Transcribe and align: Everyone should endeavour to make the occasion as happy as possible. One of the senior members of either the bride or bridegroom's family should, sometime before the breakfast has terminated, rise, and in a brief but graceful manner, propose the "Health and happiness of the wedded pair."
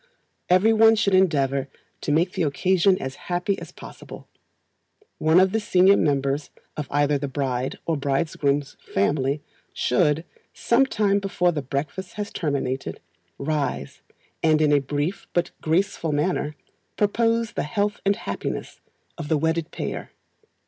Everyone 0.49 0.95
should 0.95 1.13
endeavour 1.13 1.67
to 2.01 2.11
make 2.11 2.31
the 2.31 2.41
occasion 2.41 2.99
as 2.99 3.13
happy 3.29 3.59
as 3.59 3.71
possible. 3.71 4.27
One 5.19 5.39
of 5.39 5.51
the 5.51 5.59
senior 5.59 5.95
members 5.95 6.49
of 6.75 6.87
either 6.89 7.19
the 7.19 7.27
bride 7.27 7.77
or 7.85 7.95
bridegroom's 7.95 8.77
family 8.95 9.43
should, 9.73 10.25
sometime 10.55 11.19
before 11.19 11.51
the 11.51 11.61
breakfast 11.61 12.13
has 12.13 12.31
terminated, 12.31 12.99
rise, 13.37 14.01
and 14.41 14.59
in 14.59 14.71
a 14.73 14.79
brief 14.81 15.27
but 15.33 15.51
graceful 15.61 16.11
manner, 16.13 16.55
propose 16.97 17.51
the 17.51 17.61
"Health 17.61 17.99
and 18.03 18.15
happiness 18.15 18.79
of 19.19 19.27
the 19.27 19.37
wedded 19.37 19.69
pair." 19.69 20.09